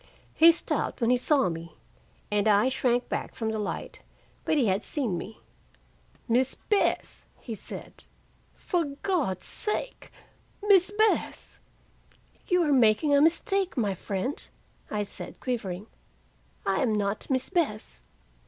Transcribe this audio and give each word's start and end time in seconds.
He 0.33 0.51
stopped 0.51 0.99
when 0.99 1.11
he 1.11 1.17
saw 1.17 1.47
me, 1.47 1.75
and 2.31 2.47
I 2.47 2.69
shrank 2.69 3.07
back 3.07 3.35
from 3.35 3.51
the 3.51 3.59
light, 3.59 3.99
but 4.45 4.57
he 4.57 4.65
had 4.65 4.83
seen 4.83 5.15
me. 5.15 5.41
"Miss 6.27 6.55
Bess!" 6.55 7.27
he 7.39 7.53
said. 7.53 8.05
"Foh 8.55 8.95
Gawd's 9.03 9.45
sake, 9.45 10.09
Miss 10.63 10.89
Bess!" 10.89 11.59
"You 12.47 12.63
are 12.63 12.73
making 12.73 13.13
a 13.15 13.21
mistake, 13.21 13.77
my 13.77 13.93
friend," 13.93 14.43
I 14.89 15.03
said, 15.03 15.39
quivering. 15.39 15.85
"I 16.65 16.81
am 16.81 16.95
not 16.95 17.29
'Miss 17.29 17.49
Bess'!" 17.51 18.01